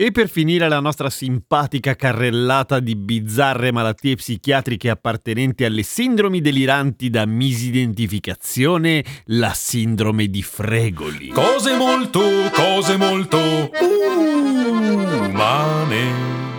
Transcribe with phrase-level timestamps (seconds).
[0.00, 7.10] E per finire la nostra simpatica carrellata di bizzarre malattie psichiatriche appartenenti alle sindromi deliranti
[7.10, 11.28] da misidentificazione, la sindrome di Fregoli.
[11.28, 13.70] Cose molto, cose molto
[15.28, 16.49] umane.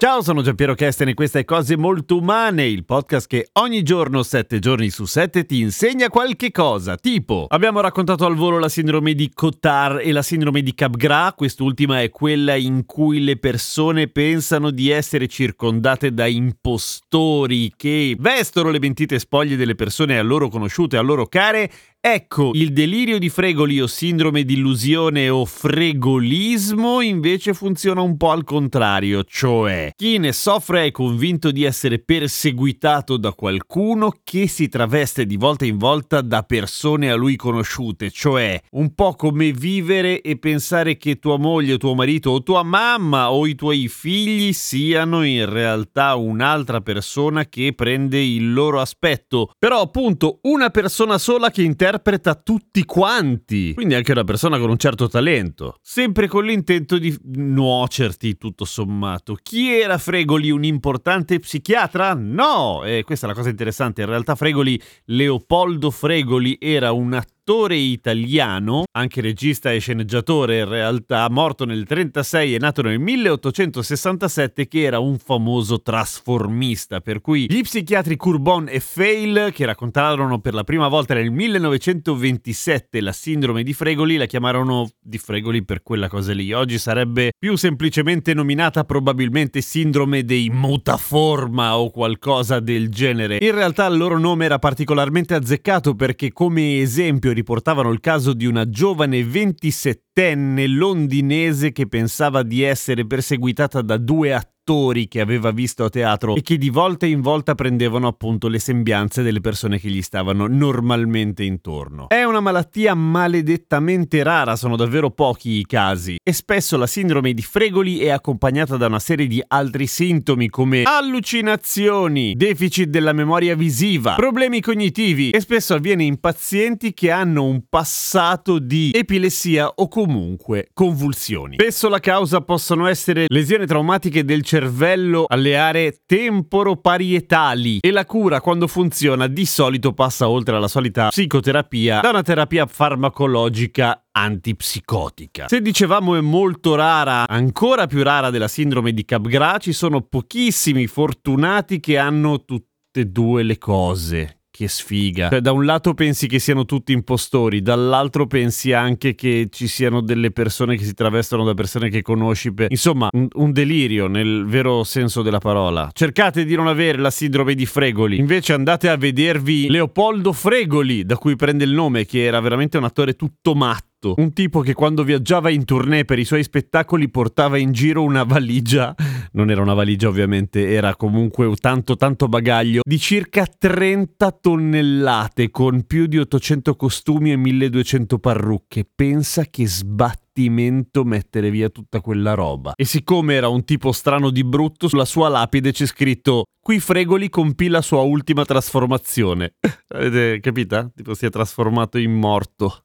[0.00, 4.22] Ciao, sono Giampiero Kesten e questa è Cose Molto Umane, il podcast che ogni giorno,
[4.22, 6.96] sette giorni su sette, ti insegna qualche cosa.
[6.96, 12.00] Tipo, abbiamo raccontato al volo la sindrome di Cotard e la sindrome di Capgras, quest'ultima
[12.00, 18.78] è quella in cui le persone pensano di essere circondate da impostori che vestono le
[18.78, 21.70] mentite spoglie delle persone a loro conosciute, a loro care
[22.02, 28.30] Ecco, il delirio di Fregoli o sindrome di illusione o fregolismo invece funziona un po'
[28.30, 34.70] al contrario, cioè chi ne soffre è convinto di essere perseguitato da qualcuno che si
[34.70, 40.22] traveste di volta in volta da persone a lui conosciute, cioè un po' come vivere
[40.22, 45.22] e pensare che tua moglie tuo marito o tua mamma o i tuoi figli siano
[45.22, 49.50] in realtà un'altra persona che prende il loro aspetto.
[49.58, 54.70] Però appunto una persona sola che interpreta interpreta tutti quanti, quindi anche una persona con
[54.70, 59.36] un certo talento, sempre con l'intento di nuocerti tutto sommato.
[59.42, 62.14] Chi era Fregoli un importante psichiatra?
[62.14, 67.39] No, e questa è la cosa interessante, in realtà Fregoli, Leopoldo Fregoli era un attore
[67.40, 74.68] attore italiano, anche regista e sceneggiatore in realtà, morto nel 1936 e nato nel 1867,
[74.68, 80.52] che era un famoso trasformista, per cui gli psichiatri Courbon e Fail, che raccontarono per
[80.52, 86.08] la prima volta nel 1927 la sindrome di Fregoli, la chiamarono di Fregoli per quella
[86.08, 86.52] cosa lì.
[86.52, 93.38] Oggi sarebbe più semplicemente nominata probabilmente sindrome dei mutaforma o qualcosa del genere.
[93.40, 98.46] In realtà il loro nome era particolarmente azzeccato perché come esempio riportavano il caso di
[98.46, 105.50] una giovane 27enne londinese che pensava di essere perseguitata da due attori attori che aveva
[105.50, 109.80] visto a teatro e che di volta in volta prendevano appunto le sembianze delle persone
[109.80, 112.08] che gli stavano normalmente intorno.
[112.08, 117.42] È una malattia maledettamente rara, sono davvero pochi i casi e spesso la sindrome di
[117.42, 124.14] Fregoli è accompagnata da una serie di altri sintomi come allucinazioni, deficit della memoria visiva,
[124.14, 130.68] problemi cognitivi e spesso avviene in pazienti che hanno un passato di epilessia o comunque
[130.72, 131.56] convulsioni.
[131.58, 138.04] Spesso la causa possono essere lesioni traumatiche del cervello cervello alle aree temporoparietali e la
[138.04, 145.48] cura quando funziona di solito passa oltre alla solita psicoterapia da una terapia farmacologica antipsicotica.
[145.48, 150.86] Se dicevamo è molto rara, ancora più rara della sindrome di Capgras, ci sono pochissimi
[150.86, 155.30] fortunati che hanno tutte e due le cose che sfiga.
[155.30, 160.02] Cioè, da un lato pensi che siano tutti impostori, dall'altro pensi anche che ci siano
[160.02, 162.52] delle persone che si travestono da persone che conosci.
[162.52, 162.66] Per...
[162.70, 165.88] Insomma, un, un, delirio nel vero senso della parola.
[165.92, 171.16] Cercate di non avere la sindrome di Fregoli, invece andate a vedervi Leopoldo Fregoli, da
[171.16, 175.04] cui prende il nome, che era veramente un attore tutto matto un tipo che quando
[175.04, 178.94] viaggiava in tournée per i suoi spettacoli portava in giro una valigia,
[179.32, 185.86] non era una valigia ovviamente, era comunque tanto tanto bagaglio, di circa 30 tonnellate con
[185.86, 188.88] più di 800 costumi e 1200 parrucche.
[188.92, 192.72] Pensa che sbattimento mettere via tutta quella roba.
[192.76, 197.30] E siccome era un tipo strano di brutto, sulla sua lapide c'è scritto Qui Fregoli
[197.30, 199.54] compì la sua ultima trasformazione.
[199.88, 200.92] Avete capito?
[200.94, 202.84] Tipo si è trasformato in morto.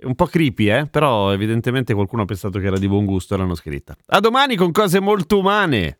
[0.00, 0.86] Un po' creepy, eh?
[0.86, 3.96] Però evidentemente qualcuno ha pensato che era di buon gusto e l'hanno scritta.
[4.06, 5.98] A domani con cose molto umane!